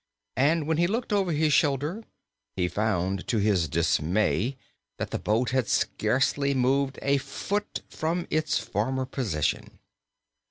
[0.37, 2.03] And when he looked over his shoulder
[2.55, 4.57] he found to his dismay
[4.97, 9.77] that the boat had scarcely moved a foot from its former position.